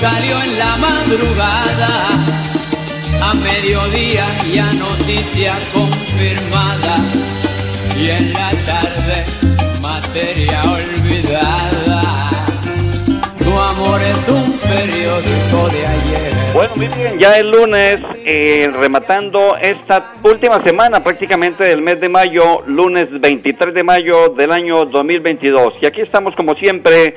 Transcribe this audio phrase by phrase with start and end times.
[0.00, 1.90] Salió en la madrugada,
[3.22, 6.96] a mediodía ya noticia confirmada,
[7.96, 9.24] y en la tarde
[9.82, 12.30] materia olvidada.
[13.38, 16.32] Tu amor es un periódico de ayer.
[16.52, 22.62] Bueno, bien, ya el lunes, eh, rematando esta última semana prácticamente del mes de mayo,
[22.66, 25.74] lunes 23 de mayo del año 2022.
[25.82, 27.14] Y aquí estamos como siempre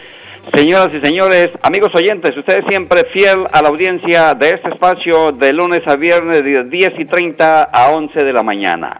[0.49, 5.53] Señoras y señores, amigos oyentes, ustedes siempre fiel a la audiencia de este espacio de
[5.53, 8.99] lunes a viernes de 10 y 30 a 11 de la mañana.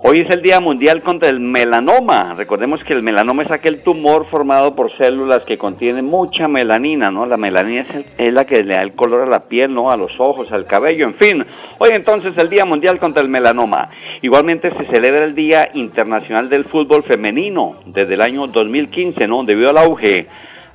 [0.00, 2.34] Hoy es el Día Mundial contra el Melanoma.
[2.36, 7.26] Recordemos que el melanoma es aquel tumor formado por células que contienen mucha melanina, ¿no?
[7.26, 9.90] La melanina es, es, la que le da el color a la piel, ¿no?
[9.90, 11.44] A los ojos, al cabello, en fin.
[11.78, 13.88] Hoy entonces el Día Mundial contra el Melanoma.
[14.22, 19.42] Igualmente se celebra el Día Internacional del Fútbol Femenino desde el año 2015, ¿no?
[19.42, 20.28] Debido al auge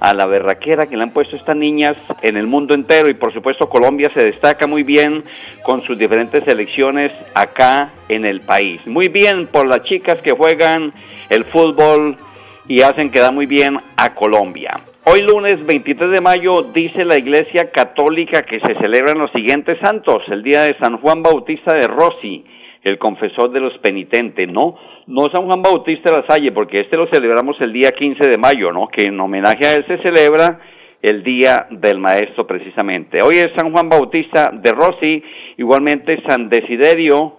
[0.03, 3.31] a la berraquera que le han puesto estas niñas en el mundo entero y por
[3.31, 5.23] supuesto Colombia se destaca muy bien
[5.63, 8.85] con sus diferentes selecciones acá en el país.
[8.85, 10.91] Muy bien por las chicas que juegan
[11.29, 12.17] el fútbol
[12.67, 14.81] y hacen quedar muy bien a Colombia.
[15.05, 20.21] Hoy lunes 23 de mayo dice la Iglesia Católica que se celebran los siguientes santos,
[20.27, 22.43] el día de San Juan Bautista de Rossi,
[22.83, 24.75] el confesor de los penitentes, ¿no?
[25.07, 28.37] No San Juan Bautista de la Salle, porque este lo celebramos el día 15 de
[28.37, 28.87] mayo, ¿no?
[28.87, 30.59] Que en homenaje a él se celebra
[31.01, 33.19] el Día del Maestro precisamente.
[33.21, 35.23] Hoy es San Juan Bautista de Rossi,
[35.57, 37.37] igualmente San Desiderio,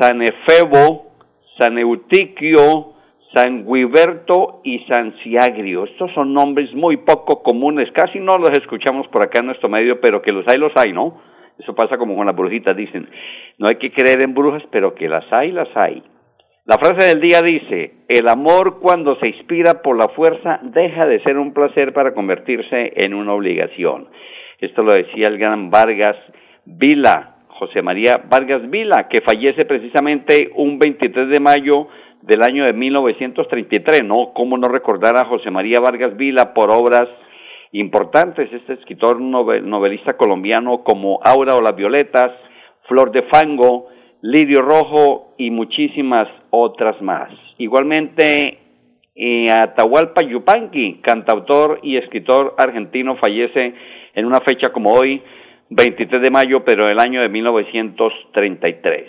[0.00, 1.12] San Efebo,
[1.58, 2.94] San Eutiquio,
[3.34, 5.84] San Guiberto y San Ciagrio.
[5.84, 10.00] Estos son nombres muy poco comunes, casi no los escuchamos por acá en nuestro medio,
[10.00, 11.31] pero que los hay, los hay, ¿no?
[11.58, 13.08] Eso pasa como con las brujitas, dicen,
[13.58, 16.02] no hay que creer en brujas, pero que las hay, las hay.
[16.64, 21.20] La frase del día dice, el amor cuando se inspira por la fuerza deja de
[21.24, 24.08] ser un placer para convertirse en una obligación.
[24.60, 26.16] Esto lo decía el gran Vargas
[26.64, 31.88] Vila, José María Vargas Vila, que fallece precisamente un 23 de mayo
[32.22, 34.32] del año de 1933, ¿no?
[34.32, 37.08] ¿Cómo no recordar a José María Vargas Vila por obras
[37.72, 38.52] importantes?
[38.52, 42.30] Este escritor novelista colombiano como Aura o las Violetas,
[42.86, 43.88] Flor de Fango,
[44.22, 47.30] Lirio Rojo y muchísimas otras más.
[47.58, 48.58] Igualmente,
[49.14, 53.74] eh, Atahualpa Yupanqui, cantautor y escritor argentino, fallece
[54.14, 55.22] en una fecha como hoy,
[55.70, 59.06] 23 de mayo, pero del año de 1933.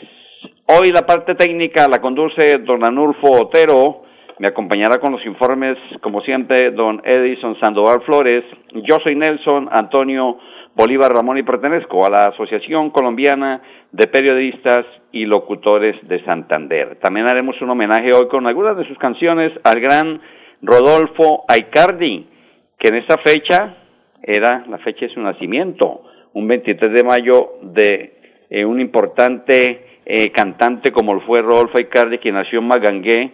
[0.66, 4.04] Hoy la parte técnica la conduce don Anulfo Otero,
[4.40, 8.44] me acompañará con los informes, como siempre, don Edison Sandoval Flores.
[8.74, 10.38] Yo soy Nelson Antonio
[10.76, 13.62] Bolívar Ramón y pertenezco a la Asociación Colombiana
[13.92, 16.98] de Periodistas y Locutores de Santander.
[17.00, 20.20] También haremos un homenaje hoy con algunas de sus canciones al gran
[20.64, 22.26] Rodolfo Aicardi,
[22.80, 23.76] que en esta fecha
[24.24, 26.02] era la fecha de su nacimiento,
[26.34, 28.14] un 23 de mayo de
[28.50, 33.32] eh, un importante eh, cantante como lo fue Rodolfo Aicardi, que nació en Magangué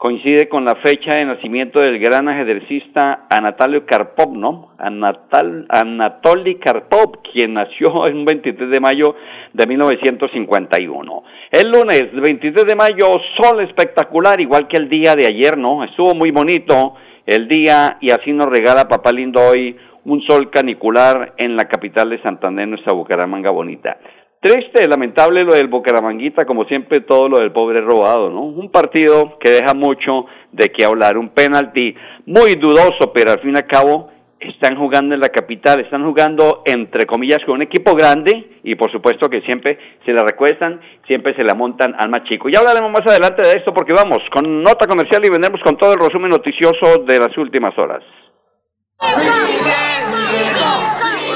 [0.00, 4.70] coincide con la fecha de nacimiento del gran ajedrecista Anatolio Karpov, ¿no?
[4.78, 9.14] Anatoly Karpov, quien nació en un 23 de mayo
[9.52, 11.22] de 1951.
[11.50, 15.84] El lunes 23 de mayo, sol espectacular, igual que el día de ayer, ¿no?
[15.84, 16.94] Estuvo muy bonito
[17.26, 19.76] el día y así nos regala Papá Lindo hoy
[20.06, 23.98] un sol canicular en la capital de Santander, nuestra Bucaramanga bonita.
[24.42, 28.44] Triste, lamentable lo del Bucaramanguita, como siempre todo lo del pobre robado, ¿no?
[28.44, 31.94] Un partido que deja mucho de qué hablar, un penalti
[32.24, 34.08] muy dudoso, pero al fin y al cabo
[34.40, 38.90] están jugando en la capital, están jugando entre comillas con un equipo grande y por
[38.90, 42.48] supuesto que siempre se la recuestan, siempre se la montan al más chico.
[42.48, 45.92] Ya hablaremos más adelante de esto porque vamos con nota comercial y vendremos con todo
[45.92, 48.02] el resumen noticioso de las últimas horas.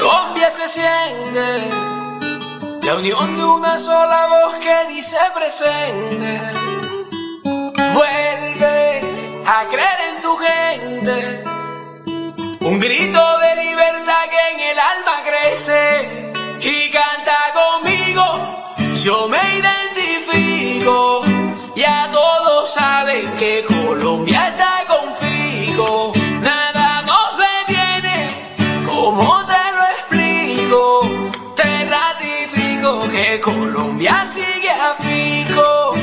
[0.01, 2.04] Colombia se siente
[2.85, 6.41] la unión de una sola voz que dice presente.
[7.93, 9.01] Vuelve
[9.47, 11.43] a creer en tu gente
[12.61, 18.23] un grito de libertad que en el alma crece y canta conmigo.
[19.03, 21.23] Yo me identifico.
[21.75, 26.13] Ya todos saben que Colombia está configo.
[26.39, 28.85] Nada nos detiene.
[28.85, 29.34] ¿Cómo
[33.15, 35.93] que Colombia sigue a fico.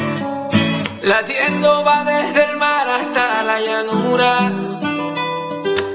[1.03, 4.50] Latiendo va desde el mar hasta la llanura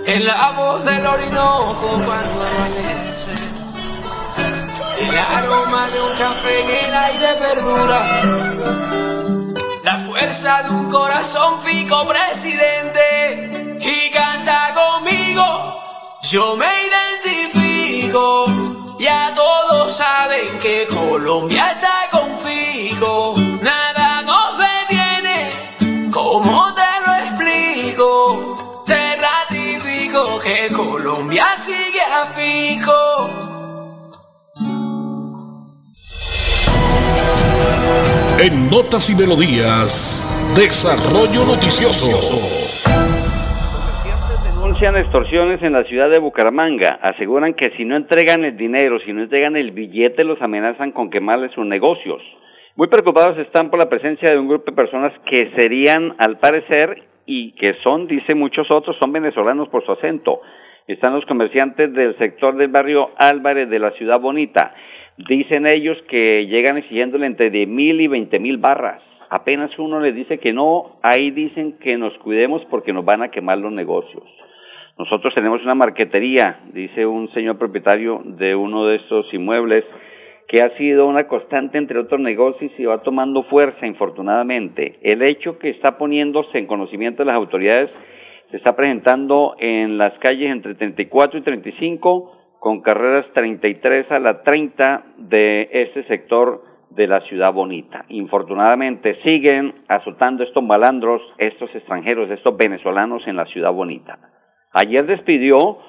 [0.06, 3.34] en la voz del Orinoco cuando amanece.
[5.00, 8.00] El aroma de un café en el aire verdura.
[9.84, 13.80] La fuerza de un corazón fico presidente.
[13.80, 15.46] Y canta conmigo,
[16.32, 18.67] yo me identifico.
[19.00, 23.36] Ya todos saben que Colombia está configo.
[23.62, 28.58] Nada nos detiene, ¿cómo te lo explico?
[30.44, 33.30] que Colombia sigue a fico.
[38.40, 42.20] En Notas y Melodías, Desarrollo Noticioso.
[44.80, 47.00] Denuncian extorsiones en la ciudad de Bucaramanga.
[47.02, 51.10] Aseguran que si no entregan el dinero, si no entregan el billete, los amenazan con
[51.10, 52.22] quemarles sus negocios.
[52.76, 57.06] Muy preocupados están por la presencia de un grupo de personas que serían, al parecer,
[57.26, 60.42] y que son, dice muchos otros, son venezolanos por su acento.
[60.88, 64.76] Están los comerciantes del sector del barrio Álvarez de la ciudad bonita.
[65.28, 69.02] Dicen ellos que llegan exigiéndole entre de mil y veinte mil barras.
[69.32, 73.32] Apenas uno les dice que no, ahí dicen que nos cuidemos porque nos van a
[73.32, 74.24] quemar los negocios.
[74.98, 79.86] Nosotros tenemos una marquetería, dice un señor propietario de uno de estos inmuebles,
[80.48, 84.98] que ha sido una constante entre otros negocios y va tomando fuerza, infortunadamente.
[85.04, 87.92] El hecho que está poniéndose en conocimiento de las autoridades
[88.50, 94.42] se está presentando en las calles entre 34 y 35, con carreras 33 a la
[94.42, 98.06] 30 de ese sector de la ciudad bonita.
[98.10, 104.18] Infortunadamente siguen azotando estos malandros, estos extranjeros, estos venezolanos en la ciudad bonita.
[104.80, 105.80] Ayer despidió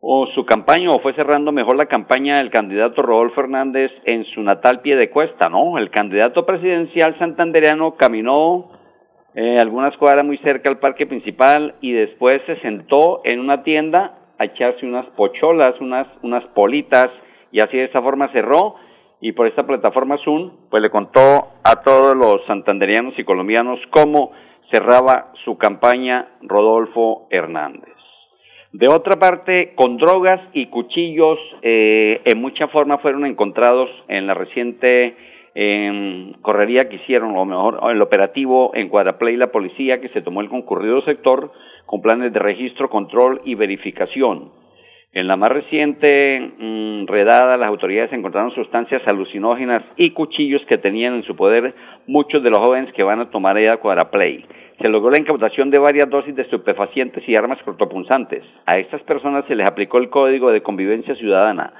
[0.00, 4.42] o su campaña o fue cerrando mejor la campaña del candidato Rodolfo Hernández en su
[4.42, 5.78] natal pie de cuesta, ¿no?
[5.78, 8.72] El candidato presidencial santandereano caminó
[9.36, 14.18] eh, algunas cuadras muy cerca al parque principal y después se sentó en una tienda
[14.38, 17.06] a echarse unas pocholas, unas, unas politas
[17.52, 18.74] y así de esa forma cerró
[19.20, 24.32] y por esta plataforma Zoom pues le contó a todos los santandereanos y colombianos cómo
[24.72, 27.95] cerraba su campaña Rodolfo Hernández.
[28.78, 34.34] De otra parte, con drogas y cuchillos eh, en mucha forma fueron encontrados en la
[34.34, 35.16] reciente
[35.54, 40.42] em, correría que hicieron, o mejor, el operativo en Guadaplay, la policía que se tomó
[40.42, 41.52] el concurrido sector
[41.86, 44.52] con planes de registro, control y verificación.
[45.14, 51.14] En la más reciente mm, redada, las autoridades encontraron sustancias alucinógenas y cuchillos que tenían
[51.14, 51.74] en su poder
[52.06, 54.44] muchos de los jóvenes que van a tomar a Cuadraplay
[54.80, 58.42] se logró la incautación de varias dosis de estupefacientes y armas cortopunzantes.
[58.66, 61.72] A estas personas se les aplicó el Código de Convivencia Ciudadana.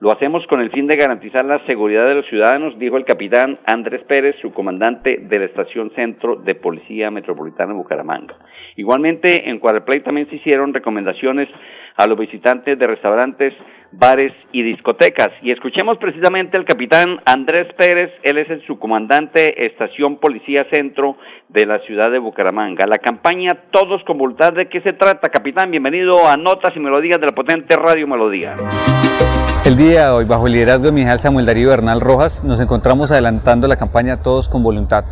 [0.00, 3.60] Lo hacemos con el fin de garantizar la seguridad de los ciudadanos, dijo el capitán
[3.66, 8.34] Andrés Pérez, su comandante de la Estación Centro de Policía Metropolitana de Bucaramanga.
[8.74, 11.48] Igualmente, en Cuadreplay también se hicieron recomendaciones
[11.96, 13.54] a los visitantes de restaurantes,
[13.92, 15.28] bares y discotecas.
[15.42, 21.16] Y escuchemos precisamente al capitán Andrés Pérez, él es el subcomandante Estación Policía Centro
[21.48, 22.86] de la ciudad de Bucaramanga.
[22.86, 25.70] La campaña Todos con Voluntad, ¿de qué se trata, capitán?
[25.70, 28.54] Bienvenido a Notas y Melodías de la potente Radio Melodía.
[29.64, 33.12] El día de hoy, bajo el liderazgo de mi Samuel Darío Bernal Rojas, nos encontramos
[33.12, 35.04] adelantando la campaña Todos con Voluntad,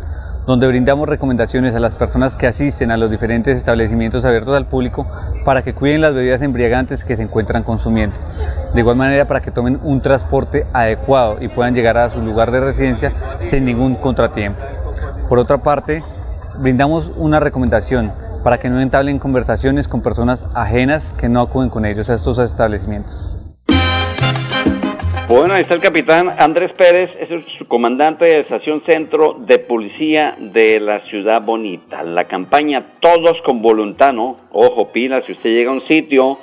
[0.45, 5.05] donde brindamos recomendaciones a las personas que asisten a los diferentes establecimientos abiertos al público
[5.45, 8.15] para que cuiden las bebidas embriagantes que se encuentran consumiendo.
[8.73, 12.51] De igual manera, para que tomen un transporte adecuado y puedan llegar a su lugar
[12.51, 14.61] de residencia sin ningún contratiempo.
[15.29, 16.03] Por otra parte,
[16.57, 18.11] brindamos una recomendación
[18.43, 22.39] para que no entablen conversaciones con personas ajenas que no acuden con ellos a estos
[22.39, 23.40] establecimientos.
[25.31, 30.35] Bueno, ahí está el capitán Andrés Pérez, es el comandante de Estación Centro de Policía
[30.37, 32.03] de la Ciudad Bonita.
[32.03, 34.41] La campaña Todos con Voluntad, ¿no?
[34.51, 36.37] Ojo, pila, si usted llega a un sitio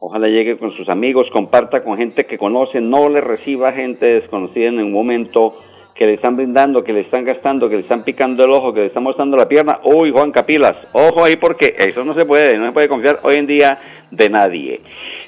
[0.00, 4.68] Ojalá llegue con sus amigos, comparta con gente que conoce, no le reciba gente desconocida
[4.68, 5.56] en un momento
[5.94, 8.80] que le están brindando, que le están gastando, que le están picando el ojo, que
[8.80, 9.78] le están mostrando la pierna.
[9.84, 13.36] Uy, Juan Capilas, ojo ahí porque eso no se puede, no se puede confiar hoy
[13.36, 13.78] en día
[14.10, 14.80] de nadie.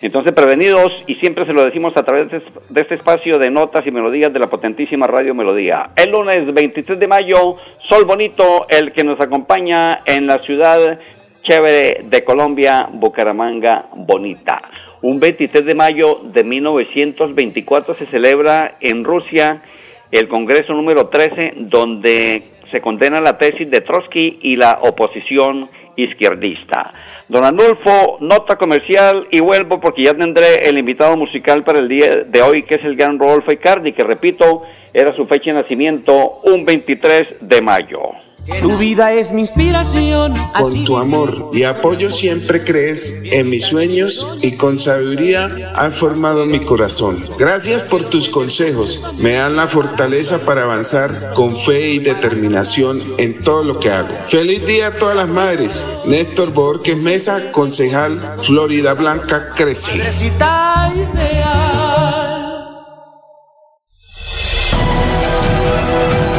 [0.03, 3.91] Entonces, prevenidos, y siempre se lo decimos a través de, este espacio de notas y
[3.93, 5.91] melodías de la potentísima Radio Melodía.
[5.97, 7.57] El lunes 23 de mayo,
[7.89, 10.99] Sol Bonito, el que nos acompaña en la ciudad
[11.43, 14.63] chévere de Colombia, Bucaramanga Bonita.
[15.03, 19.63] Un 23 de mayo de 1924 se celebra en Rusia
[20.11, 26.93] el Congreso número 13, donde se condena la tesis de Trotsky y la oposición izquierdista.
[27.29, 32.25] Don Anulfo, nota comercial y vuelvo porque ya tendré el invitado musical para el día
[32.27, 36.41] de hoy, que es el gran Rodolfo Icardi, que repito, era su fecha de nacimiento,
[36.45, 38.25] un 23 de mayo.
[38.47, 40.35] Tu vida es mi inspiración.
[40.59, 46.47] Con tu amor y apoyo siempre crees en mis sueños y con sabiduría has formado
[46.47, 47.17] mi corazón.
[47.38, 49.03] Gracias por tus consejos.
[49.21, 54.15] Me dan la fortaleza para avanzar con fe y determinación en todo lo que hago.
[54.29, 55.85] Feliz día a todas las madres.
[56.07, 60.00] Néstor Borges Mesa, concejal Florida Blanca Crece.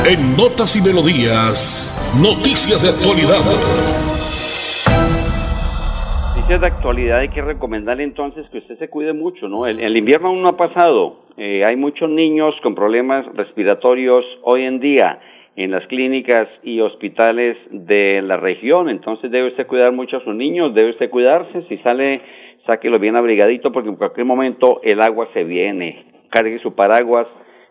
[0.10, 3.44] En Notas y Melodías, noticias de actualidad.
[6.36, 9.68] Noticias de actualidad hay que recomendarle entonces que usted se cuide mucho, ¿no?
[9.68, 11.26] El, invierno aún no ha pasado.
[11.38, 15.20] Eh, hay muchos niños con problemas respiratorios hoy en día
[15.56, 18.90] en las clínicas y hospitales de la región.
[18.90, 21.64] Entonces debe usted cuidar mucho a sus niños, debe usted cuidarse.
[21.68, 22.22] Si sale,
[22.66, 26.06] sáquelo bien abrigadito porque en cualquier momento el agua se viene.
[26.30, 27.28] Cargue su paraguas,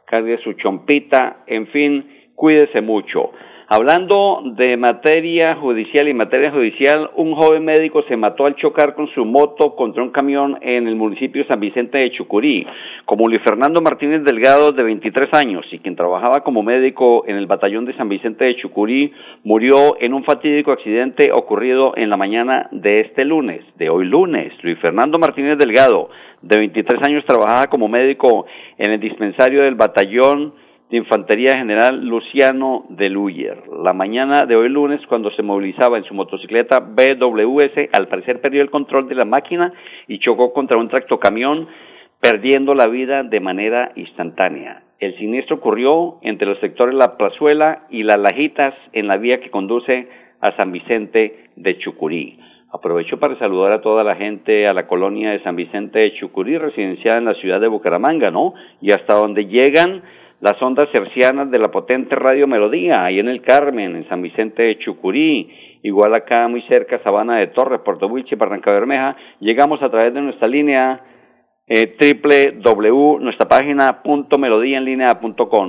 [0.06, 3.32] cargue su chompita, en fin cuídese mucho.
[3.68, 9.08] Hablando de materia judicial y materia judicial, un joven médico se mató al chocar con
[9.08, 12.64] su moto contra un camión en el municipio de San Vicente de Chucurí.
[13.06, 17.48] Como Luis Fernando Martínez Delgado, de 23 años, y quien trabajaba como médico en el
[17.48, 22.68] batallón de San Vicente de Chucurí, murió en un fatídico accidente ocurrido en la mañana
[22.70, 24.52] de este lunes, de hoy lunes.
[24.62, 26.08] Luis Fernando Martínez Delgado,
[26.40, 28.46] de 23 años, trabajaba como médico
[28.78, 30.54] en el dispensario del batallón
[30.90, 33.62] de Infantería General Luciano de Luyer.
[33.82, 38.62] La mañana de hoy lunes, cuando se movilizaba en su motocicleta BWS, al parecer perdió
[38.62, 39.72] el control de la máquina
[40.06, 41.66] y chocó contra un tractocamión,
[42.20, 44.82] perdiendo la vida de manera instantánea.
[44.98, 49.50] El siniestro ocurrió entre los sectores La Plazuela y Las Lajitas en la vía que
[49.50, 50.08] conduce
[50.40, 52.38] a San Vicente de Chucurí.
[52.72, 56.58] Aprovecho para saludar a toda la gente, a la colonia de San Vicente de Chucurí,
[56.58, 58.54] residenciada en la ciudad de Bucaramanga, ¿no?
[58.80, 60.02] Y hasta donde llegan
[60.40, 64.62] las ondas cercianas de la potente Radio Melodía, ahí en el Carmen, en San Vicente
[64.62, 69.90] de Chucurí, igual acá muy cerca, Sabana de Torres, Puerto Wilche, Barranca Bermeja, llegamos a
[69.90, 71.00] través de nuestra línea
[71.68, 71.96] eh,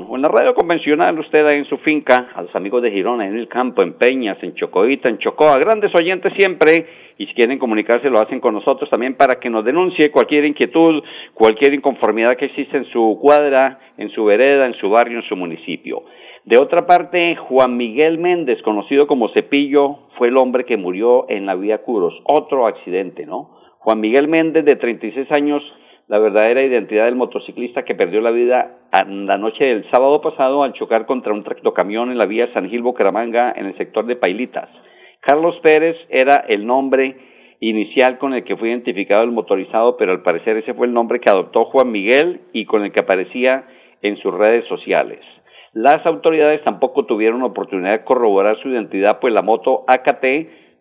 [0.07, 3.35] o en la radio convencional, usted en su finca, a los amigos de Girona, en
[3.35, 6.85] el campo, en Peñas, en Chocoita, en Chocoa, grandes oyentes siempre,
[7.17, 11.01] y si quieren comunicarse lo hacen con nosotros también para que nos denuncie cualquier inquietud,
[11.33, 15.35] cualquier inconformidad que existe en su cuadra, en su vereda, en su barrio, en su
[15.35, 16.03] municipio.
[16.45, 21.47] De otra parte, Juan Miguel Méndez, conocido como Cepillo, fue el hombre que murió en
[21.47, 23.57] la vía Curos, otro accidente, ¿no?
[23.79, 25.63] Juan Miguel Méndez, de 36 años,
[26.07, 30.73] la verdadera identidad del motociclista que perdió la vida la noche del sábado pasado al
[30.73, 34.69] chocar contra un tractocamión en la vía San Gil Bucaramanga en el sector de Pailitas.
[35.19, 37.17] Carlos Pérez era el nombre
[37.59, 41.19] inicial con el que fue identificado el motorizado, pero al parecer ese fue el nombre
[41.19, 43.65] que adoptó Juan Miguel y con el que aparecía
[44.01, 45.19] en sus redes sociales.
[45.73, 50.25] Las autoridades tampoco tuvieron oportunidad de corroborar su identidad, pues la moto AKT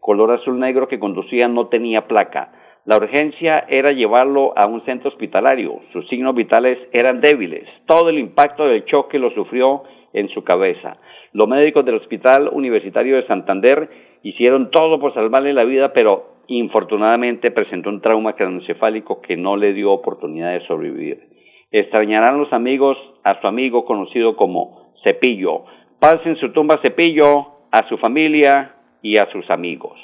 [0.06, 2.52] color azul negro que conducía no tenía placa.
[2.87, 5.81] La urgencia era llevarlo a un centro hospitalario.
[5.93, 7.69] Sus signos vitales eran débiles.
[7.85, 10.97] Todo el impacto del choque lo sufrió en su cabeza.
[11.33, 13.90] Los médicos del Hospital Universitario de Santander
[14.23, 19.73] hicieron todo por salvarle la vida, pero infortunadamente presentó un trauma craneoencefálico que no le
[19.73, 21.25] dio oportunidad de sobrevivir.
[21.73, 25.64] Extrañarán los amigos a su amigo conocido como Cepillo.
[25.99, 29.99] Pasen su tumba Cepillo, a su familia y a sus amigos.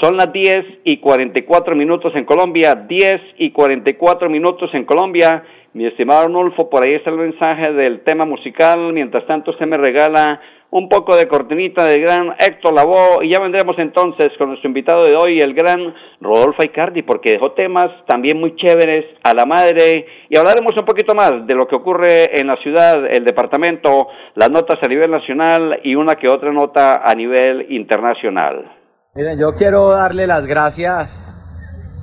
[0.00, 5.44] Son las 10 y 44 minutos en Colombia, 10 y 44 minutos en Colombia.
[5.74, 8.92] Mi estimado Arnulfo, por ahí está el mensaje del tema musical.
[8.92, 13.40] Mientras tanto, usted me regala un poco de cortinita del gran Héctor Lavoe y ya
[13.40, 18.40] vendremos entonces con nuestro invitado de hoy, el gran Rodolfo Icardi, porque dejó temas también
[18.40, 22.46] muy chéveres a la madre y hablaremos un poquito más de lo que ocurre en
[22.46, 27.14] la ciudad, el departamento, las notas a nivel nacional y una que otra nota a
[27.14, 28.81] nivel internacional.
[29.14, 31.22] Miren, yo quiero darle las gracias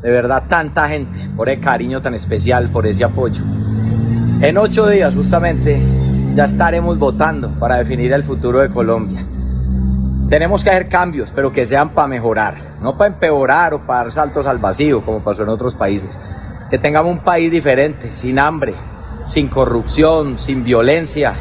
[0.03, 3.41] de verdad tanta gente por el cariño tan especial, por ese apoyo.
[4.41, 5.81] En ocho días justamente
[6.35, 9.25] ya estaremos votando para definir el futuro de Colombia.
[10.29, 14.11] Tenemos que hacer cambios, pero que sean para mejorar, no para empeorar o para dar
[14.11, 16.19] saltos al vacío, como pasó en otros países.
[16.69, 18.75] Que tengamos un país diferente, sin hambre,
[19.25, 21.33] sin corrupción, sin violencia,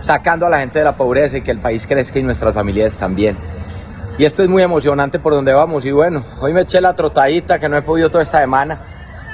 [0.00, 2.96] sacando a la gente de la pobreza y que el país crezca y nuestras familias
[2.96, 3.36] también.
[4.20, 5.86] Y esto es muy emocionante por donde vamos.
[5.86, 8.78] Y bueno, hoy me eché la trotadita que no he podido toda esta semana.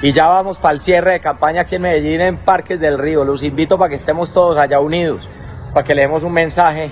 [0.01, 3.25] Y ya vamos para el cierre de campaña aquí en Medellín, en Parques del Río.
[3.25, 5.27] Los invito para que estemos todos allá unidos,
[5.73, 6.89] para que leemos un mensaje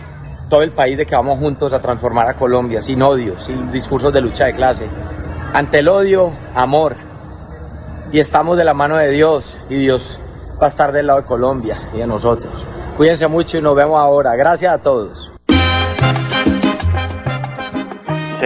[0.49, 4.11] todo el país de que vamos juntos a transformar a Colombia, sin odio, sin discursos
[4.11, 4.89] de lucha de clase.
[5.53, 6.97] Ante el odio, amor.
[8.11, 10.19] Y estamos de la mano de Dios y Dios
[10.61, 12.65] va a estar del lado de Colombia y de nosotros.
[12.97, 14.35] Cuídense mucho y nos vemos ahora.
[14.35, 15.34] Gracias a todos.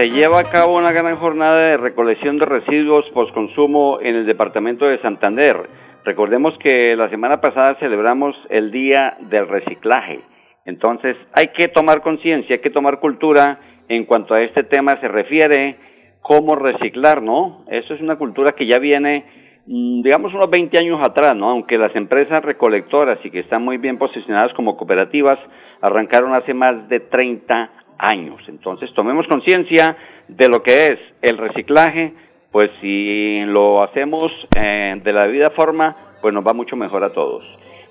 [0.00, 4.86] Se lleva a cabo una gran jornada de recolección de residuos postconsumo en el departamento
[4.86, 5.68] de Santander.
[6.06, 10.20] Recordemos que la semana pasada celebramos el Día del Reciclaje.
[10.64, 15.08] Entonces hay que tomar conciencia, hay que tomar cultura en cuanto a este tema se
[15.08, 15.76] refiere,
[16.22, 17.66] cómo reciclar, ¿no?
[17.68, 19.26] Eso es una cultura que ya viene,
[19.66, 21.50] mm, digamos, unos 20 años atrás, ¿no?
[21.50, 25.38] Aunque las empresas recolectoras y que están muy bien posicionadas como cooperativas
[25.82, 28.40] arrancaron hace más de 30 años.
[28.48, 29.96] Entonces tomemos conciencia
[30.28, 32.12] de lo que es el reciclaje,
[32.50, 37.12] pues si lo hacemos eh, de la debida forma, pues nos va mucho mejor a
[37.12, 37.44] todos.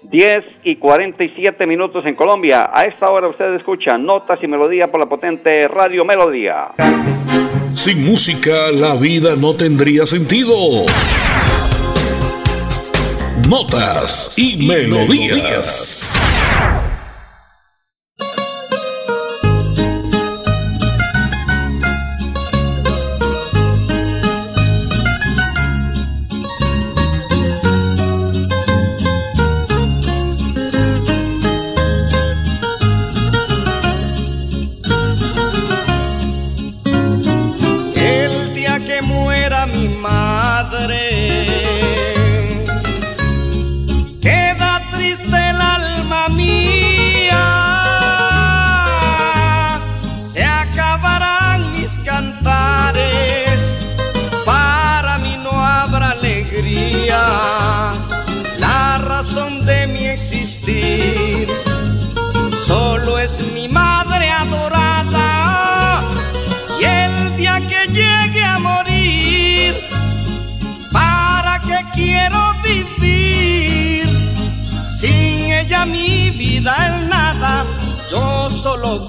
[0.04, 2.70] 10 y 47 minutos en Colombia.
[2.74, 6.70] A esta hora ustedes escuchan Notas y Melodía por la potente Radio Melodía.
[7.72, 10.56] Sin música la vida no tendría sentido.
[13.48, 16.16] Notas y, melodías.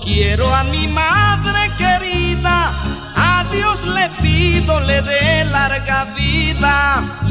[0.00, 2.72] Quiero a mi madre querida,
[3.16, 7.29] a Dios le pido le dé larga vida.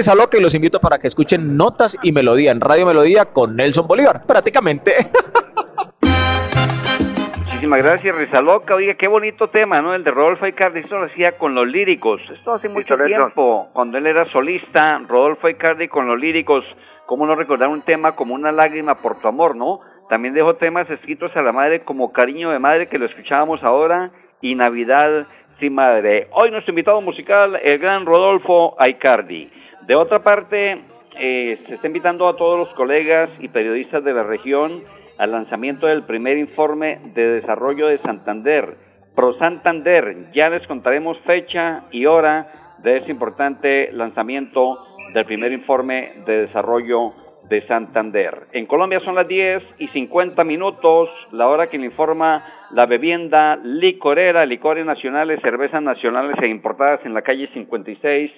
[0.00, 0.10] Rating.
[0.10, 2.86] Hola, soy Risa Loca y los invito para que escuchen Notas y Melodía en Radio
[2.86, 4.92] Melodía con Nelson Bolívar, prácticamente.
[7.38, 8.74] Muchísimas gracias, Risa Loca.
[8.74, 9.94] Oiga, qué bonito tema, ¿no?
[9.94, 12.20] El de Rodolfo Icardi, esto lo hacía con los líricos.
[12.32, 16.64] Esto hace mucho tiempo, cuando él era solista, Rodolfo Icardi con los líricos.
[17.06, 19.80] ¿Cómo no recordar un tema como Una lágrima por tu amor, no?
[20.08, 24.10] También dejó temas escritos a la madre como Cariño de Madre, que lo escuchábamos ahora,
[24.40, 25.26] y Navidad
[25.68, 26.28] madre.
[26.30, 29.50] Hoy nuestro invitado musical, el gran Rodolfo Aicardi.
[29.90, 30.82] De otra parte,
[31.18, 34.84] eh, se está invitando a todos los colegas y periodistas de la región
[35.18, 38.76] al lanzamiento del primer informe de desarrollo de Santander,
[39.16, 40.30] Pro Santander.
[40.32, 44.78] Ya les contaremos fecha y hora de ese importante lanzamiento
[45.12, 47.12] del primer informe de desarrollo
[47.48, 48.46] de Santander.
[48.52, 53.56] En Colombia son las 10 y 50 minutos, la hora que le informa la bebienda
[53.56, 58.30] licorera, licores nacionales, cervezas nacionales e importadas en la calle 56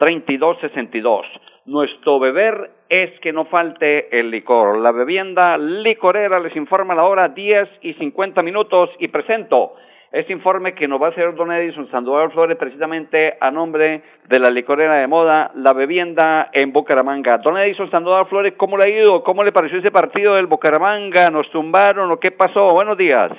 [0.00, 1.26] 3262.
[1.66, 4.78] Nuestro beber es que no falte el licor.
[4.78, 9.74] La bebienda licorera les informa la hora 10 y 50 minutos y presento
[10.10, 14.38] este informe que nos va a hacer don Edison Sandoval Flores precisamente a nombre de
[14.38, 17.38] la licorera de moda, la bebienda en Bucaramanga.
[17.38, 19.22] Don Edison Sandoval Flores, ¿cómo le ha ido?
[19.22, 21.30] ¿Cómo le pareció ese partido del Bucaramanga?
[21.30, 22.72] ¿Nos tumbaron o qué pasó?
[22.72, 23.30] Buenos días.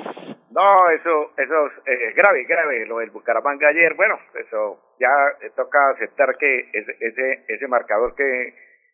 [0.52, 3.94] No, eso, eso es eh, grave, grave, lo del Bucaramanga ayer.
[3.96, 5.10] Bueno, eso ya
[5.56, 8.54] toca aceptar que ese, ese, ese marcador que,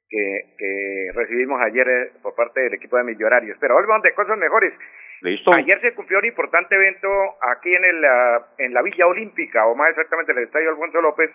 [0.10, 3.58] que, que recibimos ayer eh, por parte del equipo de Millonarios.
[3.60, 4.74] Pero volvamos de cosas mejores.
[5.22, 5.52] Listo.
[5.52, 7.10] Ayer se cumplió un importante evento
[7.42, 11.02] aquí en, el, ah, en la Villa Olímpica, o más exactamente en el Estadio Alfonso
[11.02, 11.32] López,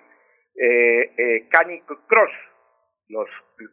[0.56, 2.30] eh, eh, Cani Cross.
[3.12, 3.28] Los,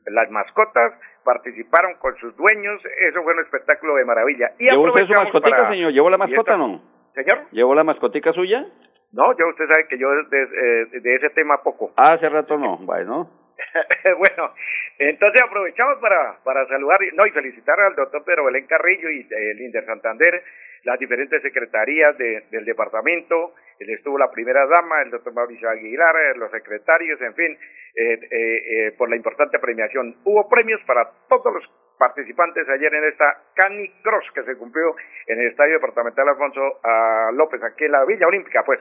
[0.07, 4.51] las mascotas participaron con sus dueños, eso fue un espectáculo de maravilla.
[4.59, 5.91] Y ¿Llevó usted su mascotica, para- señor?
[5.93, 6.81] ¿Llevó la mascota o no?
[7.15, 7.45] ¿Señor?
[7.51, 8.65] ¿Llevó la mascotica suya?
[9.13, 11.91] No, yo usted sabe que yo de, eh, de ese tema poco.
[11.95, 13.31] Ah, hace rato no, bueno.
[14.17, 14.53] bueno,
[14.99, 19.27] entonces aprovechamos para, para saludar y- no, y felicitar al doctor Pedro Belén Carrillo y
[19.31, 20.43] el Inder Santander,
[20.83, 26.51] las diferentes secretarías de- del departamento, estuvo la primera dama, el doctor Mauricio Aguilar, los
[26.51, 27.57] secretarios, en fin,
[27.95, 30.17] eh, eh, eh, por la importante premiación.
[30.25, 31.63] Hubo premios para todos los
[31.97, 34.95] participantes ayer en esta Cani Cross que se cumplió
[35.27, 38.79] en el Estadio Departamental Alfonso ah, López, aquí en la Villa Olímpica, pues.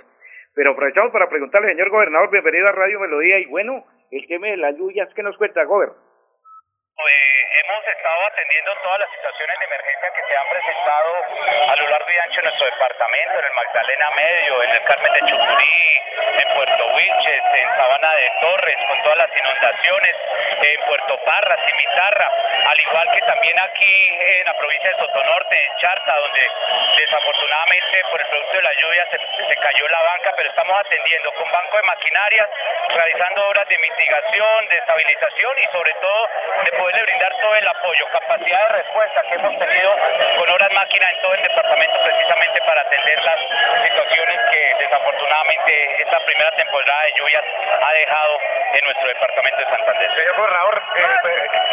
[0.55, 4.57] Pero aprovechamos para preguntarle, señor gobernador, bienvenido a Radio Melodía, y bueno, el tema de
[4.57, 5.89] las lluvias, ¿qué nos cuenta, gober?
[5.89, 10.58] Eh, hemos estado atendiendo todas las situaciones de emergencia que se han presentado
[10.89, 11.87] a lo
[12.25, 16.87] ancho de nuestro departamento, en el Magdalena Medio, en el Carmen de Chucurí, en Puerto
[16.95, 20.17] Wilches, en Sabana de Torres, con todas las inundaciones,
[20.63, 22.33] en Puerto Parra, Cimitarra,
[22.71, 26.51] al igual que también aquí en la provincia de Sotonorte, en Charta, donde
[26.97, 31.33] desafortunadamente por el producto de la lluvia se, se cayó la banca, pero estamos atendiendo
[31.35, 32.49] con banco de maquinarias,
[32.89, 36.29] realizando obras de mitigación, de estabilización y sobre todo
[36.65, 39.91] de poderle brindar todo el apoyo, capacidad de respuesta que hemos tenido
[40.37, 43.41] con obras máquinas en todo el departamento precisamente para atender las
[43.83, 47.45] situaciones que desafortunadamente esta primera temporada de lluvias
[47.81, 48.39] ha dejado
[48.75, 50.15] en nuestro departamento de Santander.
[50.15, 50.37] Señor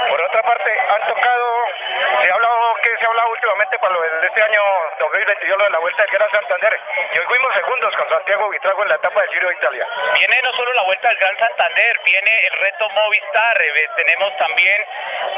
[0.09, 1.65] por otra parte, han tocado,
[2.21, 4.61] se ha hablado, que se ha hablado últimamente para lo de este año
[4.99, 6.79] 2022, lo de la Vuelta de Gran Santander,
[7.13, 9.87] y hoy fuimos segundos con Santiago Vitrago en la etapa del Giro de Italia.
[10.13, 14.81] Viene no solo la vuelta al Gran Santander, viene el reto Movistar, eh, tenemos también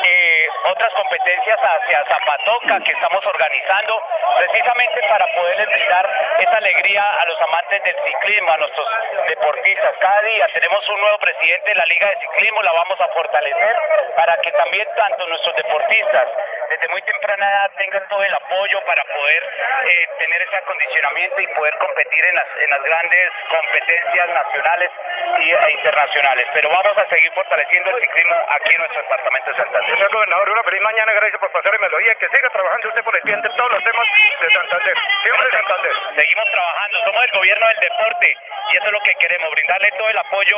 [0.03, 4.01] eh, otras competencias hacia Zapatoca que estamos organizando
[4.37, 6.09] precisamente para poderles brindar
[6.39, 8.87] esa alegría a los amantes del ciclismo, a nuestros
[9.27, 9.95] deportistas.
[9.99, 13.66] Cada día tenemos un nuevo presidente de la Liga de Ciclismo, la vamos a fortalecer
[14.15, 16.27] para que también tanto nuestros deportistas
[16.69, 21.47] desde muy temprana edad tengan todo el apoyo para poder eh, tener ese acondicionamiento y
[21.47, 24.91] poder competir en las, en las grandes competencias nacionales
[25.39, 26.47] y, e internacionales.
[26.53, 29.95] Pero vamos a seguir fortaleciendo el ciclismo aquí en nuestro departamento de Santander.
[29.95, 33.15] Señor gobernador, una feliz mañana, gracias por pasar en Melodía, que siga trabajando usted por
[33.15, 34.07] el bien de todos los temas
[34.41, 34.95] de Santander.
[35.23, 35.93] Siempre Santander.
[36.15, 38.37] Seguimos trabajando, somos el gobierno del deporte
[38.71, 40.57] y eso es lo que queremos, brindarle todo el apoyo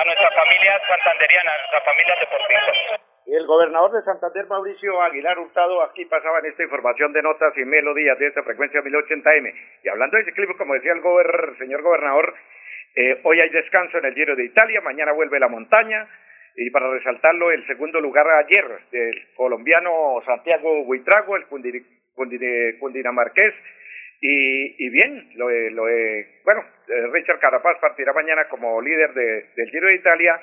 [0.00, 2.18] a nuestras familias santanderianas, a nuestras familias
[3.26, 7.56] Y el gobernador de Santander, Mauricio Aguilar Hurtado, aquí pasaba en esta información de notas
[7.56, 9.54] y melodías de esta frecuencia 1080M.
[9.84, 12.34] Y hablando de ciclismo, como decía el gober- señor gobernador,
[12.96, 16.08] eh, hoy hay descanso en el Giro de Italia, mañana vuelve la montaña.
[16.56, 21.86] Y para resaltarlo, el segundo lugar ayer del colombiano Santiago Buitrago, el cundiri-
[22.16, 23.54] cundiri- cundinamarqués.
[24.20, 29.14] Y, y bien, lo de, lo de- bueno, eh, Richard Carapaz partirá mañana como líder
[29.14, 30.40] de- del Giro de Italia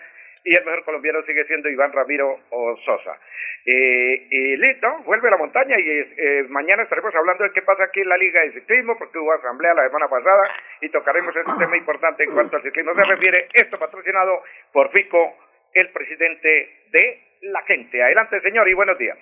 [0.47, 2.39] y el mejor colombiano sigue siendo Iván Ramiro
[2.85, 3.19] Sosa.
[3.65, 7.83] Eh, y listo, vuelve a la montaña y eh, mañana estaremos hablando de qué pasa
[7.83, 11.51] aquí en la Liga de Ciclismo, porque hubo asamblea la semana pasada y tocaremos este
[11.59, 13.49] tema importante en cuanto al ciclismo se refiere.
[13.53, 15.35] Esto patrocinado por Fico,
[15.73, 18.01] el presidente de la gente.
[18.01, 19.17] Adelante, señor, y buenos días.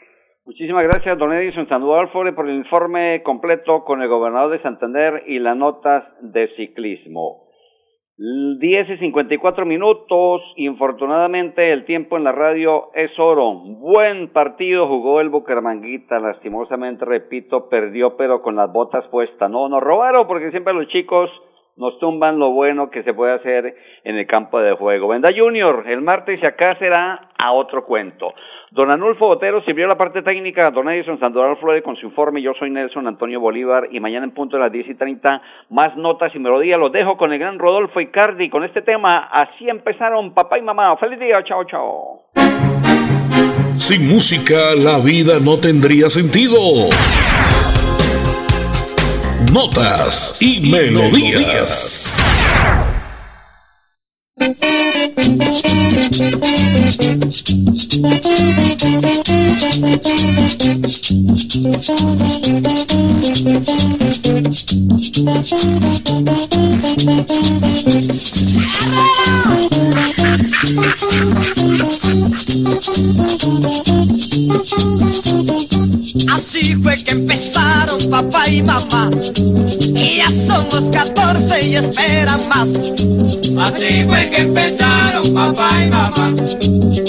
[0.45, 5.39] Muchísimas gracias, don Edison Sandoval por el informe completo con el gobernador de Santander y
[5.39, 7.44] las notas de ciclismo.
[8.17, 10.41] 10 y 54 minutos.
[10.55, 13.55] Infortunadamente, el tiempo en la radio es oro.
[13.55, 16.19] Buen partido jugó el Bucaramanguita.
[16.19, 19.51] Lastimosamente, repito, perdió, pero con las botas puestas.
[19.51, 21.29] No, nos robaron porque siempre los chicos
[21.77, 23.75] nos tumban lo bueno que se puede hacer
[24.05, 25.09] en el campo de juego.
[25.09, 28.33] Venda Junior, el martes y acá será a otro cuento.
[28.75, 32.51] Don Anulfo Botero sirvió la parte técnica, don Edison Sandoval Flores con su informe, yo
[32.59, 36.35] soy Nelson Antonio Bolívar y mañana en punto de las 10 y 30 más notas
[36.35, 40.59] y melodías, los dejo con el gran Rodolfo Icardi con este tema, así empezaron papá
[40.59, 42.25] y mamá, feliz día, chao chao.
[43.75, 46.57] Sin música la vida no tendría sentido.
[49.53, 52.21] Notas y melodías.
[76.29, 79.09] Así fue que empezaron papá y mamá.
[79.95, 82.69] Y ya somos 14 y esperan más.
[83.59, 86.33] Así fue que empezaron papá y mamá.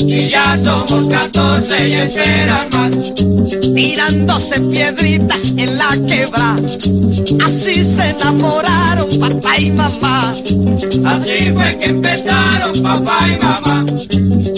[0.07, 3.15] Y ya somos 14 y esperan más.
[3.75, 6.57] Tirándose piedritas en la quebra.
[7.45, 10.31] Así se enamoraron papá y mamá.
[10.31, 13.85] Así fue que empezaron papá y mamá.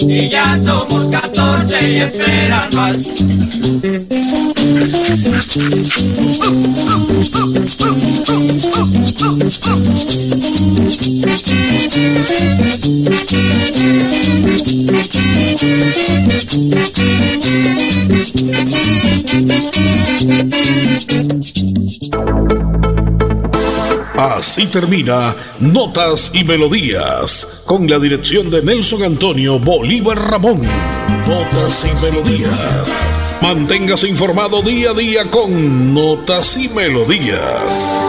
[0.07, 2.97] Y ya somos 14 y esperan más.
[24.59, 30.63] Así termina Notas y Melodías, con la dirección de Nelson Antonio Bolívar Ramón.
[31.29, 33.39] Notas y Melodías.
[33.41, 38.05] Manténgase informado día a día con Notas y Melodías.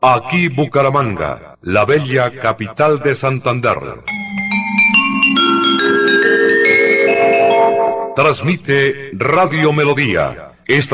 [0.00, 3.78] Aquí Bucaramanga, la bella capital de Santander.
[8.16, 10.52] Transmite Radio Melodía.
[10.64, 10.86] Esta